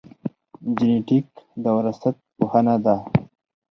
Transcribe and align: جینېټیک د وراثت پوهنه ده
جینېټیک 0.77 1.27
د 1.63 1.63
وراثت 1.77 2.15
پوهنه 2.35 2.75
ده 2.85 2.95